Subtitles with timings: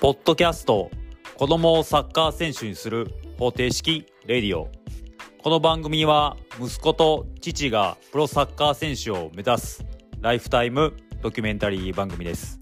[0.00, 0.92] ポッドキャスト
[1.36, 4.70] 子供をサッカー選手にする方程式レディオ。
[5.42, 9.84] この番組は息子と父がプロサッカー選手を目指す
[10.20, 12.60] ライフタイムドキュメンタリー番組です。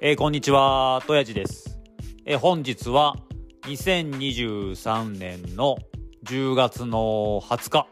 [0.00, 1.78] えー、こんにちはとやじです。
[2.24, 3.14] えー、本日は
[3.62, 5.76] 2023年の
[6.24, 7.86] 10月の20日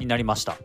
[0.00, 0.56] になりました。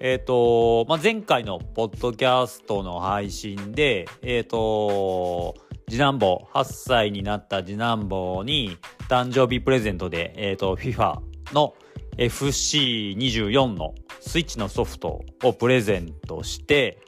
[0.00, 5.56] えっ、ー、と、まあ、前回のポッドキャストの配信で、えっ、と、
[5.90, 11.18] 次男坊、8歳になった次男坊に誕生日プレゼントで、えっ、ー、と、FIFA
[11.52, 11.74] の
[12.16, 17.00] FC24 のスイッチのソフトをプレゼントして、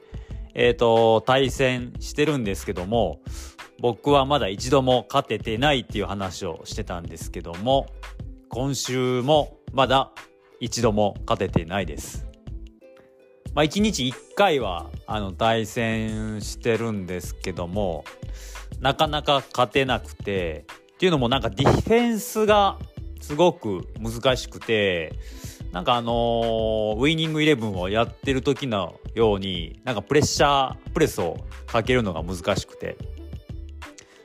[0.54, 3.20] えっ、と、対戦してるんですけども、
[3.78, 7.86] 僕はまだ一度も勝ててないっていう話をしてたんですけども、
[8.48, 10.10] 今週もまだ
[10.58, 12.26] 一度も勝ててないです。
[13.54, 18.04] まあ、1日1回はあの対戦してるんですけども
[18.82, 22.78] なかなか勝てなくてっていうのもなんかディフェンスが
[23.20, 25.14] すごく難しくて
[25.70, 32.98] なんかあのー、ウイニングイレブンをやってる時のようになんかプレッシャープレスをかけるのが難しくて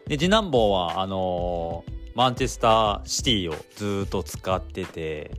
[0.07, 5.31] で次男坊はあのー、マンチェスターシティをずっと使ってて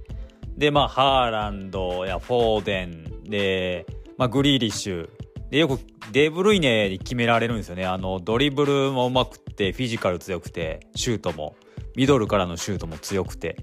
[0.56, 3.84] でまあハーランドやフォーデンで、
[4.16, 5.17] まあ、グリーリッシュ。
[5.50, 5.80] で、よく
[6.12, 7.86] デブルイネに決められるんですよね。
[7.86, 11.56] あの、ドリブルもうまくて、フィジカル強くて、シュートも、
[11.96, 13.56] ミドルからのシュートも強くて。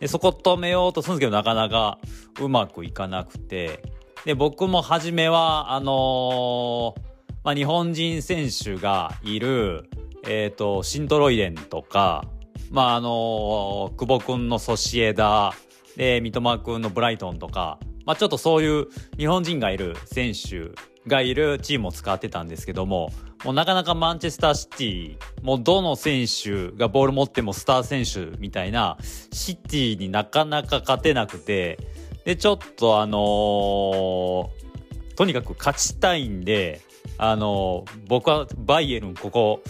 [0.00, 1.98] で、そこ止めようとするんですけど、なかなか
[2.40, 3.82] うまくいかなくて。
[4.24, 7.00] で、僕も初めは、あのー、
[7.44, 9.88] まあ、日本人選手がいる、
[10.26, 12.24] えっ、ー、と、シントロイデンとか、
[12.70, 15.54] まあ、あのー、久保君のソシエダ、
[15.96, 20.70] で、三笘君のブライトンとか、まあ、ちょっとそういう日本人がいる選手
[21.06, 23.12] がいるチームを使ってたんですけども、
[23.44, 28.98] もうなかなかマンチェスターシティ、もうどの選手がボール持ってもスター選手みたいな
[29.32, 31.78] シティになかなか勝てなくて、
[32.24, 36.80] で、ちょっとあのー、とにかく勝ちたいんで、
[37.18, 39.62] あのー、僕はバイエルンここ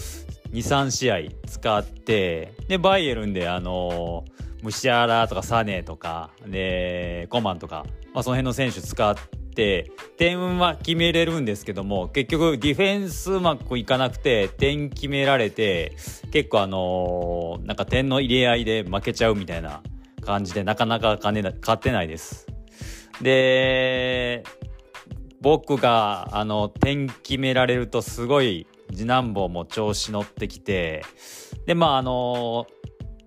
[0.53, 15.97] 2、3試合使って、で、バイエルンであのームシアラとかサネとか、で、コマンとか、まあ、その辺の選手使って、点は決めれるんですけども、結局ディフェンスうまくいかなくて、点決められて、
[16.33, 19.83] 結構あのー、なんか点の入れ合いで負けちゃうみたいな
[20.23, 22.47] 感じで、なかなか勝てないです。
[23.23, 24.45] で、
[25.41, 31.03] 僕が、あの、点決められるとすごい次男坊も調子乗ってきて、
[31.67, 32.67] で、まああの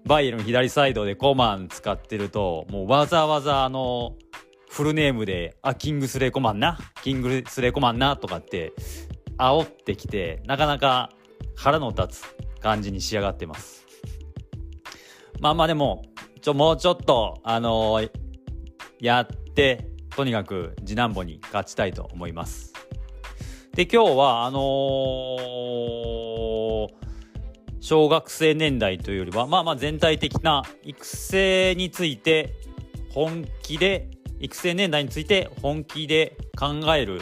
[0.05, 4.16] バイエルン左サイドでコマン使ってると、もうわざわざあの、
[4.73, 8.73] フルネームで、あ、キングスレコマンな、キングスレコマンな、とかって、
[9.38, 11.11] 煽ってきて、なかなか
[11.56, 13.85] 腹の立つ感じに仕上がってます。
[15.39, 16.01] まあまあでも、
[16.41, 18.09] ちょ、もうちょっと、あのー、
[19.00, 22.73] やって、とにかく次男坊に勝ちたいと思います。
[23.75, 25.44] で、今日は、あのー
[27.79, 32.55] 小学生年代というよりは、まあまあ全体的な育成について
[33.11, 34.09] 本気で、
[34.40, 37.22] 育成年代について本気で考える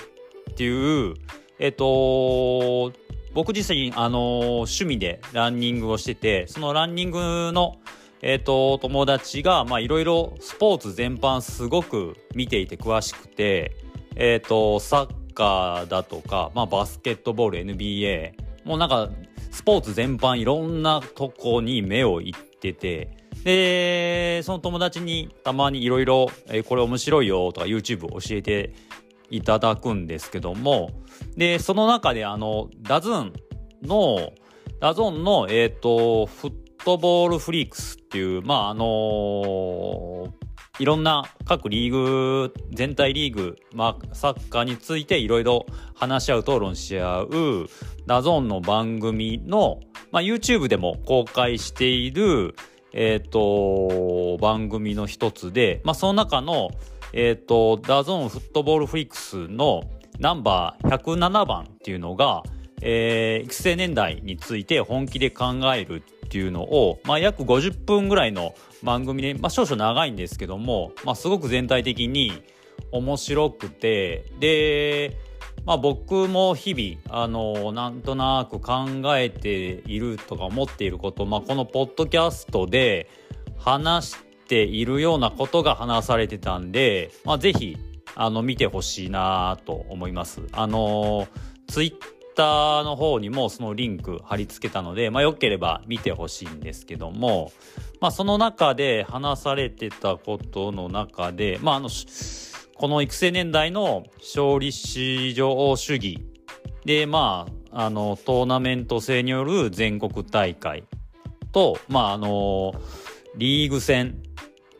[0.51, 1.15] っていう、
[1.59, 2.91] えっと、
[3.33, 7.77] 僕自身、あの、趣味でランニングをしてて、そのランニングの、
[8.21, 13.75] えっと、友達が、まあいろいろスポーツ全般すごく見ていて詳しくて、
[14.15, 18.33] えっと、サッカーだとか、まあバスケットボール、NBA、
[18.65, 19.09] もうなんか
[19.51, 26.27] スポーツ全般いろんなとこに目をいってて、で、その友達にたまにいろいろ、
[26.67, 28.73] これ面白いよとか YouTube 教えて
[29.29, 30.91] いただくんですけども、
[31.35, 33.33] で、その中であの、ダズン
[33.81, 34.33] の、
[34.79, 36.53] ダゾンの、えっ、ー、と、フッ
[36.83, 40.31] トボールフリークスっていう、まあ、あのー、
[40.79, 47.69] いろんな各リーグ、全体リーグ、まあ、サッカーについていろいろ話し合う、討論し合う、
[48.07, 49.79] DAZN の番組の、
[50.11, 52.55] まあ、YouTube でも公開している、
[52.93, 56.71] え、ー、と、番組の一つで、まあ、その中の、
[57.13, 59.83] えっ、ー、と、 DAZN Football Freaks の
[60.19, 62.43] ナンバー107番っていうのが、
[62.81, 72.41] えー、育成年代について本気で考えるっていうのを、まあ、約50分ぐらいの番組で、まあ、少々長いんですけども、まあ、すごく全体的に
[72.91, 75.17] 面白くて、で、
[75.65, 78.85] まあ、僕も日々、あの、なんとなく考
[79.15, 83.09] えているとか思っていること、まあ、このポッドキャストで
[83.57, 84.17] 話し
[84.47, 87.77] ているようなことが話されてたんで、まあ、ぜひ、
[88.15, 90.41] あの、見てほしいなと思います。
[90.51, 91.27] あの、
[91.67, 91.93] ツイッ
[92.35, 97.51] ターの方にもそのリンク貼り付けたので、まあ、よければ見てほしいんですけども、
[97.99, 101.89] まあ、その中で話されてたことの中で、まあ、あの、
[102.81, 106.25] この育成年代の勝利至上主義。
[106.83, 110.85] で、まあ、あの、トーナメント制による全国大会
[111.51, 112.73] と、まあ、あの、
[113.37, 114.23] リーグ戦、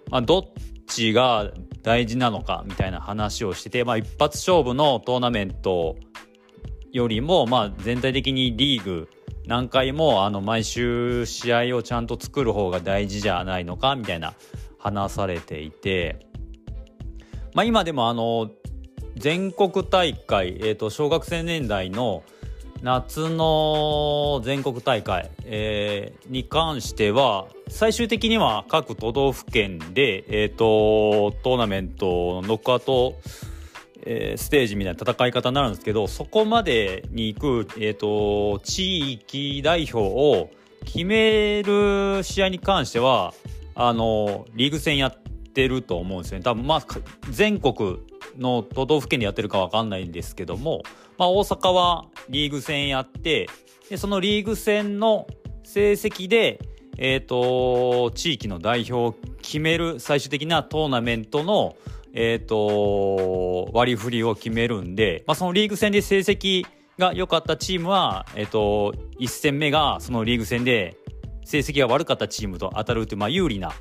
[0.09, 0.43] まあ、どっ
[0.87, 1.51] ちが
[1.83, 5.95] 大事なのかみたいな話をしてて、まあ、一発勝負のトーナメント
[6.91, 9.09] よりも、まあ、全体的にリーグ
[9.45, 14.33] 何回もあの毎週試合をちゃんと作る方が大事じゃないのかみたいな
[14.79, 16.30] 話されていて、
[17.53, 18.49] まあ、今でもあの
[19.15, 22.23] 全国大会、えー、と小学生年代の
[22.81, 33.19] 夏の全国大会、えー、に関しては最終的には各都道府県で、えーと、トーナメントのノックアウト、
[34.03, 40.49] えー、ステージみたいな戦い方になるんですけどそこまでに行く、えーと、地域代表を
[40.85, 43.35] 決める試合に関しては
[43.75, 45.20] あのリーグ戦やっ
[45.53, 46.41] てると思うんですね。
[46.41, 46.85] 多分まあ
[47.29, 47.99] 全国
[48.37, 50.83] の都道府県でやってるか分かんないんですけども、
[51.17, 53.47] まあ、大阪はリーグ戦やって
[53.89, 55.27] でそのリーグ戦の
[55.63, 56.59] 成績で、
[56.97, 61.75] えーと、地域の代表を決める最終的なトーナメントの、
[62.13, 66.65] えーと、割り振りを決めるんで、まあ、そのリーグ戦で成績
[66.97, 70.97] が良かったチームは、えーと、1戦目がそのリーグ戦で
[71.45, 73.71] 成績が悪かったチームと当たるという、まあ、有利な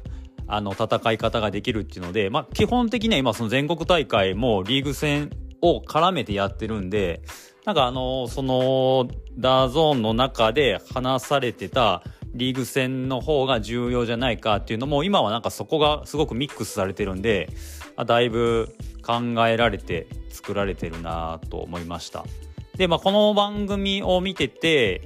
[0.50, 5.31] あの戦い方ができるっていうので、まあ、基本的には今その全国大会もリーグ戦
[5.62, 7.23] を絡めてやってるんで
[7.64, 9.08] なんかあのその
[9.38, 12.02] ダーゾーンの中で話されてた
[12.35, 17.49] リーグ戦の方が重要じゃないかっていうのも今はなんかそこがすごくミックスされてるんで
[18.06, 22.25] だいぶ考えられて作られてるなと思いました。
[22.76, 25.03] で、まあ、この番組を見てて、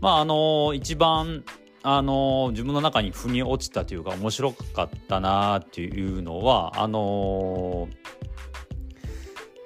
[0.00, 1.44] まあ、あの一番
[1.82, 7.88] あの自分の中に腑に落ちたというか面白かったなっていうのはあの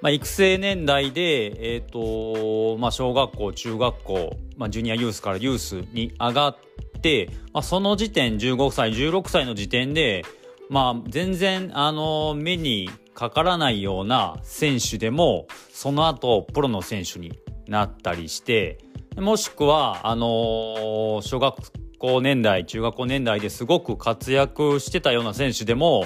[0.03, 6.57] まあ、育成年代で、えーとまあ、小学校中学校、まあ、ジュニアユースからユースに上がっ
[7.01, 10.25] て、まあ、その時点15歳16歳の時点で、
[10.69, 17.39] まあ、全然あの目にかからないような選手でもその後プロの選手に
[17.69, 18.79] なったりして
[19.15, 21.55] もしくはあの小学
[22.03, 26.05] 校年代中学校年代ですごく活躍してたような選手でも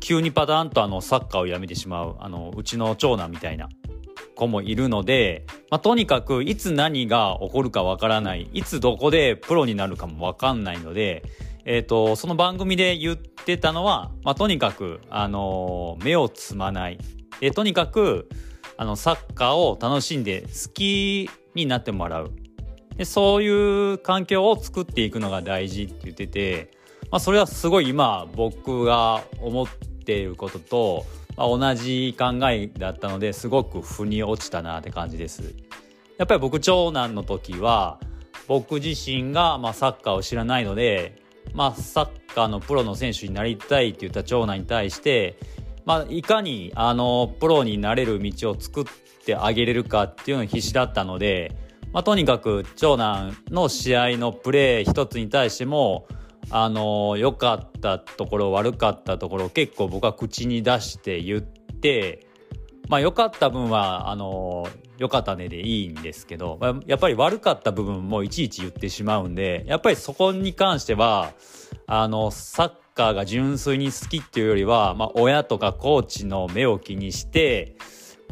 [0.00, 3.70] 急にパターンとあのサッカーをやめてしまうあのうちの長男みたいな
[4.34, 11.22] 子もいるので、まあ、とにかくいつ何が起こるかわからないいつどこでプロになるかもわかんないので、
[11.64, 16.98] えーと、その番組で言ってたのは、まあ、とにかく、あの目をつまない、
[17.40, 18.28] えー、とにかく
[18.76, 22.41] あのサッカーを楽しんで好きになってもらう。
[23.02, 26.70] でそういう環境を作っていくのが大事って言ってて、
[27.10, 29.66] まあ、それはすごい今僕が思っ
[30.04, 31.04] ていることと、
[31.36, 35.52] まあ、同じ考えだったのですごく腑に落ちたなって感じです。
[36.16, 37.98] やっぱり僕長男の時は
[38.46, 41.20] 僕自身がまサッカーを知らないので、
[41.54, 45.40] まあ、サッカーのプロの選手になりたいって言った長男に対して、
[45.84, 48.84] まあ、いかにあのプロになれる道を作っ
[49.24, 51.56] てあげれるかっていうのに必死だったので
[51.92, 56.06] まあ、とにかく長男の試合のプレー一つに対しても
[56.50, 62.26] あの良かったところ悪かったところ結構僕は口に出して言って
[62.88, 64.66] まあ良かった分はあの
[64.98, 71.32] 良かったねでいいんですけど、ま、やっぱり悪かった部分もいちいち言ってしまうんでやっぱりそこに関しては
[71.86, 77.76] あのサッカーが純粋に好きっていうよりは、まあ、親とかコーチの目を気にして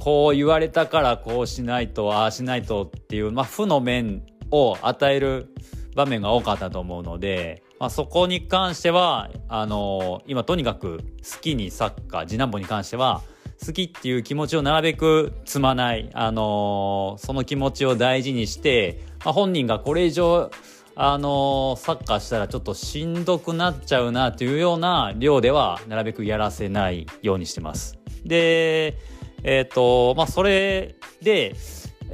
[0.00, 5.54] こう言われたからこうしないとああしないとっていう、まあ、負の面を与える
[5.94, 13.22] 場面が多かったと思うので、まあ、そこに関してはあの今とにかく好きにサッカー次男坊に関しては
[13.64, 20.50] 好きっていう気持ちをなるべく積まない、あのその気持ちを大事にして、まあ、本人がこれ以上
[20.94, 27.98] あのサッカーしたらちょっとしんどくなっちゃうなというような量ではなるべくやらせないようにしてます。
[28.24, 28.96] で
[29.42, 31.54] えっ、ー、と、まあ、それで、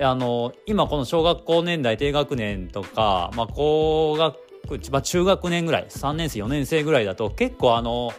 [0.01, 4.37] あの、今この小学校年代低学年とか、まあ、高学、
[4.91, 8.13] まあ、中学年ぐらい、3年生、4年生ぐらいだと結構あの、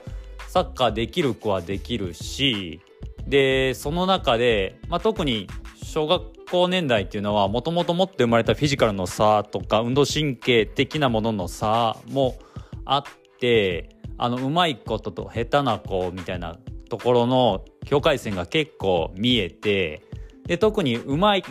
[0.48, 2.82] サッカーできる子はできるし、
[3.28, 5.48] で、その中で、まあ、特に
[5.84, 12.38] 小学校年代っていうのはもともと持って生まれたフィジカルの差とか運動神経的なものの差も
[12.86, 13.04] あっ
[13.40, 16.58] てあのうまいことと下手な子みたいな
[16.88, 20.04] ところの境界線が結構見えて
[20.46, 21.44] で特にうまい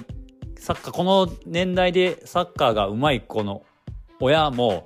[0.59, 3.63] サッカーこの年代でサッカーが上手い子の
[4.21, 4.85] 親も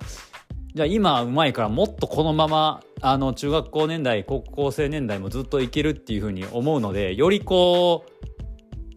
[0.73, 8.27] じゃあ今上手いからもっとこのままあの中学校年代高校生年代もずっといけるっていうふうに思うのでよりこう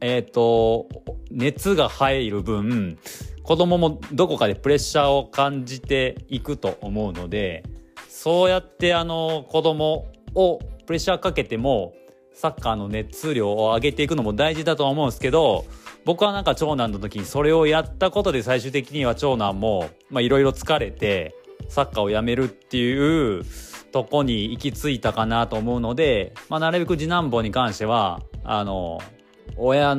[0.01, 0.89] えっ、ー、と
[1.31, 2.99] 熱が入る分
[3.43, 7.65] 子供もどこかでプレッシャーを感じていくと思うので
[8.09, 11.95] そうやってあの子供をプレッシャーかけても
[12.33, 15.65] サッカーの熱量を上げていくのも大事だとは思うんですけど
[16.05, 21.35] 僕はなんか長男の時にそれをやったことで最終的には長男もいろいろ疲れて
[21.69, 23.45] サッカーをやめるっていう
[23.93, 29.01] とこに行き着いたかなと思うので、まあ、なるべく次男坊に関してはあの
[29.57, 29.97] 親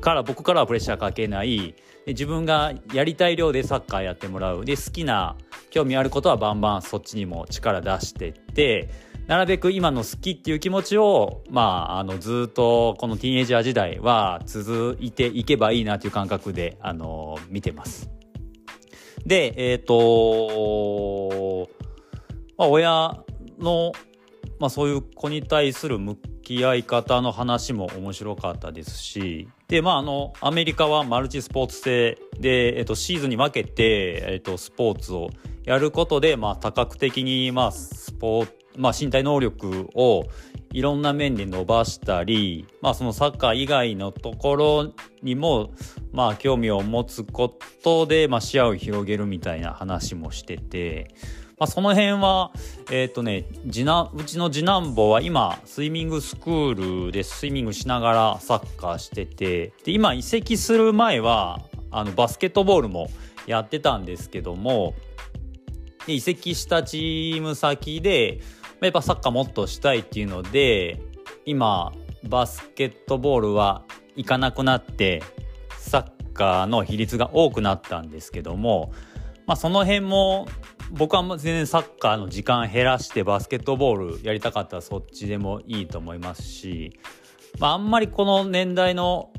[0.00, 1.76] から僕からはプレッシャーかけない
[2.08, 5.36] 自分がやりたい量でサッカーやってもらうで好きな
[5.70, 8.90] 興味あることはバンバンそっちにも力出してって
[9.26, 18.10] なるべく今の好きっていう気持ちを、まあ、あのずっとこのティーンエイジャー時代は続いていけばいいなという感覚で、あの見てます。
[19.26, 21.68] で、えっ、ー、と
[22.56, 23.22] まあ、親
[23.58, 23.92] の、
[24.58, 35.28] まあ、そういう子に対する向き合い方の話も面白かったですしでまああのアメリカはマルチスポーツ制で、えっと、シーズンに分けて、えっと、スポーツを
[35.64, 38.48] やることで、まあ、多角的に、まあ、スポー
[38.78, 40.24] まあ、身体能力を
[40.72, 45.72] いろんな面で伸ばしたり、まあ、そのサッカー以外のところにも、
[46.12, 51.08] まあ、興味を持つことで、まあ、視野を広げるみたいな話もしてて、
[51.58, 52.52] まあ、その辺は、
[52.90, 61.60] え、ー、とね、次男、うちの次男坊は今、スイミングスクールでスイミングしながらサッカーしてて、で、今移籍する前は、
[61.90, 63.10] あの、バスケットボールも
[63.46, 64.94] やってたんですけども、
[66.06, 68.40] 移籍したチーム先で、
[68.80, 71.02] やっぱサッカーもっとしたいっていうので、
[71.44, 73.82] 今、バスケットボールは
[74.14, 75.24] 行かなくなって、
[75.80, 78.92] サッカーの比率が多くなったんですけども、
[79.46, 80.46] まあその辺も
[80.90, 86.98] 僕は全然サッカーの時間減らしてバスケットボールやりたかったらそっちでもいいと思いますし、
[87.58, 89.30] まあ、あんまりこの年代の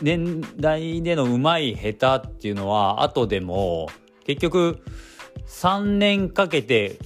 [0.00, 3.88] 年代でのうまい下手っていうのは後でも
[4.24, 4.82] 結局
[5.46, 6.98] 3年かけて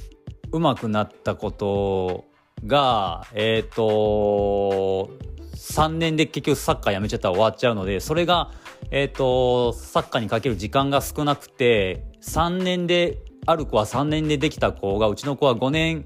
[0.52, 2.24] うまくなったこと
[2.64, 5.10] がえっ、ー、と
[5.54, 8.50] 3年で結局サッカーやめちゃったら終わっちゃうのでそれが
[8.90, 16.04] えっ、ー、とサッカーにかける時間が少なくて3年である子は3年でできた子がうちの子は5年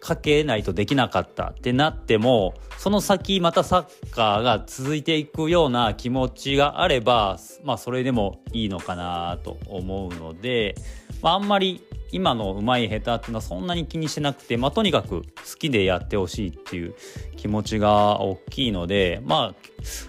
[0.00, 1.48] かけないとできなかった。
[1.48, 10.74] ってなってもその先またサッカーが続いていくような気持ちがあればまあそれでもいいのかなと思うので、
[11.22, 15.24] まあ、あんまり今のうまい下手っていうのはそんなに気にしてなくて、まあ、とにかく好
[15.58, 16.94] きでやってほしいっていう
[17.36, 19.54] 気持ちが大きいので、まあ、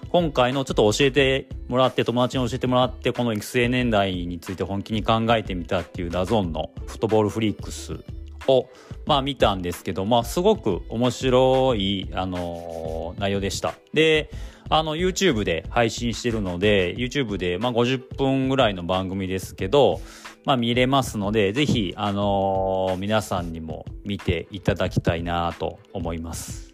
[0.09, 7.99] 今回のちょっと教えてもらって友達に教えてもらってこの育成年代について本気に考えてみたっていう DAZN の Football Freaks
[8.47, 8.69] を、
[9.05, 13.75] まあ、見たんですけど、まあ、すごく面白い、あのー、内容でした。
[13.93, 14.29] で
[14.73, 19.99] あの YouTube で配信してるので YouTube で、まあ、50分ぐらいの番組ですけど
[20.43, 26.73] まあ、見れますので、ぜひ、あのー、皆さんにも見ていただきたいなと思います。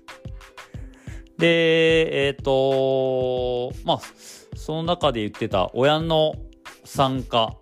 [1.37, 3.99] で、えっ、ー、とまあ、
[4.55, 6.35] その中で言ってた親の
[6.83, 7.55] 参加、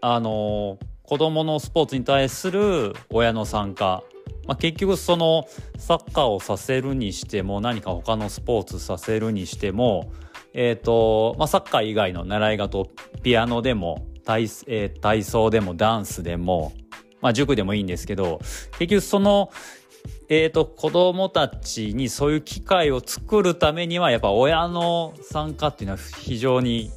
[0.00, 4.02] あのー、子供のスポーツに対する親の参加、
[4.46, 10.10] まあ、結局そのサッカーをさせるにしても何か他のスポーツさせるにしても、
[10.54, 12.90] え、ー、と、まあ、サッカー以外の習い事、
[13.22, 16.72] ピアノでも体,、えー、体操でもダンスでも、
[17.20, 18.40] まあ、塾でもいいんですけど
[18.78, 19.50] 結局その、
[20.28, 26.90] えーと、子供たちにそういう機会を作るためにはやっぱ親の参加っていうのは非常に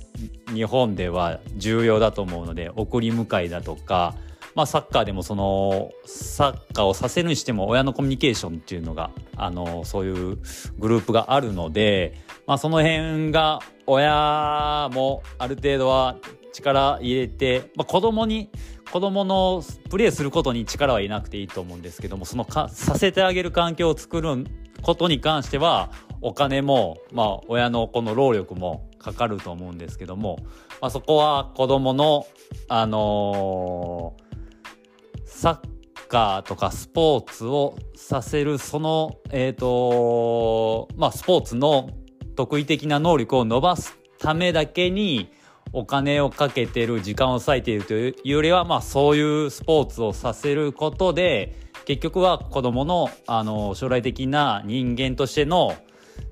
[0.53, 4.15] 日本では重要だと思うので送り迎えだとか、
[4.53, 10.37] まあ、サッカーでもそのサッカーをさせるにしても親のコミュニケーションっていうのがあのそういう
[10.79, 12.13] グループがあるので、
[12.47, 16.15] まあ、その辺が親もある程度は
[16.55, 18.49] 力入れて、まあ、子供に
[18.91, 24.45] 子供のプレーすることに力はいなくていいと思うんですけどもそのかさせてあげる環境を作る
[24.81, 30.39] ことに関してはお金も、まあ、親のこの労力もかかると思うんですけども、
[30.81, 32.25] まあ、そこは子供の
[32.67, 41.89] あのー、サッカーとかスポーツをさせるそのえっ、ー、とまあスポーツの
[42.35, 45.29] 得意的な能力を伸ばすためだけに
[45.75, 51.53] お金をかけてる時間を割いているというよりは、まあ、そういうスポーツをさせることで
[51.83, 55.75] 結局は子どものあの将来的な人間としての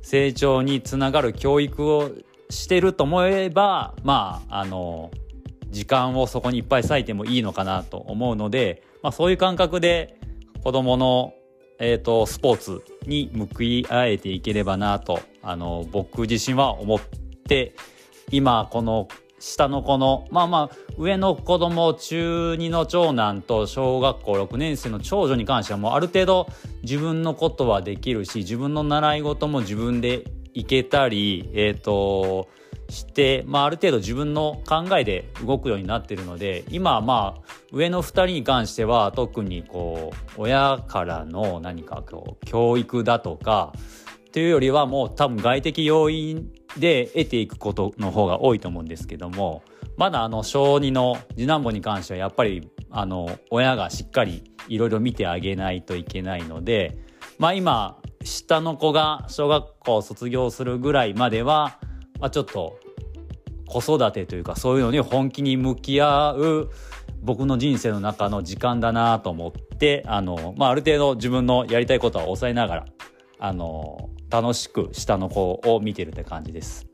[0.02, 2.12] 成長につながる教育を
[2.50, 5.12] してると思えばまああの
[5.72, 10.18] 時間をそこにいっぱい割いてもいいのかなと思うので、まあ、そういう感覚で
[10.64, 11.34] 子どもの、
[11.80, 17.02] えーと、スポーツに向き合えていければなとあの僕自身は思っ
[17.46, 17.76] て
[18.32, 19.10] 今この
[19.44, 26.48] 下の子のまあまあ上の子供中2の長男と小学校6年生の長女に関してはもうある程度
[26.82, 30.24] 自分のことはできるし自分の習い事も自分で
[30.54, 32.48] 行けたりえっ、ー、と
[32.90, 37.42] して、まあ、ある程度自分の考えで動くようになってるので今まあ
[37.74, 43.74] 上の2人に関しては特にこう親からの何かこう教育だとか
[44.28, 49.64] っていうよりはもう多分外的要因で得ていくことの方が多いと思うんですけども
[49.98, 56.98] まだあの小児の次男坊に関してはやっぱりあの親がしっかりいろいろ見てあげないといけないので
[57.38, 61.80] まあ今下の子が小学校を卒業するぐらいまでは、
[62.20, 62.80] まあ、ちょっと
[63.68, 66.70] 子育てというかそういうのに本気に向き合う
[67.22, 72.86] 僕の人生の中の時間だなと思ってあの、まあ、ある程度自分のやりたいことは抑えながら
[73.44, 76.88] あの楽しく下の子を見てるって感じです。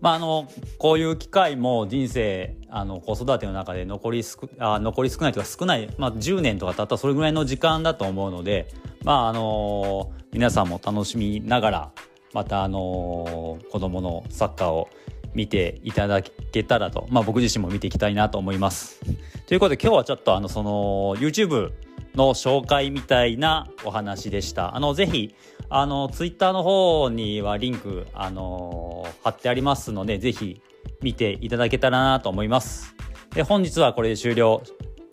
[0.00, 8.72] まあ、あのこういう機会も人生あの子育ての中で残り少あ残り少ないというか少ない、まあ、10年とかたったそれぐらいの時間だと思うので、
[9.04, 11.92] まああの皆さんも楽しみながら
[12.32, 14.88] また、あの子どものサッカーを
[15.34, 19.00] 見ていただけたらと、まあ、僕自身も見ていきたいなと思います。
[19.46, 21.72] ということで今日はちょっとあのその YouTube
[22.14, 24.76] の紹介みたいなお話でした。
[24.76, 25.34] あのぜひ
[25.68, 30.60] あの Twitter の方にはリンクあの貼ってありますのでぜひ
[31.02, 32.94] 見ていただけたらなと思います。
[33.34, 34.62] で本日はこれで終了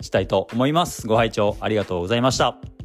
[0.02, 1.08] したいと思います。
[1.08, 2.77] ご拝聴ありがとうございました。